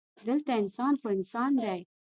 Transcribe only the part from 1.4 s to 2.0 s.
دی.